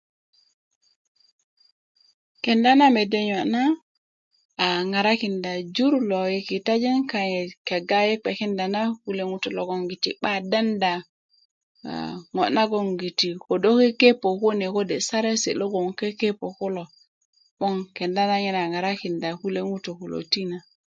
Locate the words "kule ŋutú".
9.03-9.47, 19.41-19.91